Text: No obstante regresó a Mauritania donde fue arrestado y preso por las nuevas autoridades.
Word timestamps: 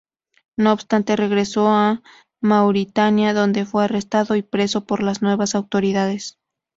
No 0.57 0.73
obstante 0.73 1.15
regresó 1.15 1.67
a 1.67 2.01
Mauritania 2.41 3.35
donde 3.35 3.65
fue 3.67 3.83
arrestado 3.83 4.35
y 4.35 4.41
preso 4.41 4.83
por 4.87 5.03
las 5.03 5.21
nuevas 5.21 5.53
autoridades. 5.53 6.39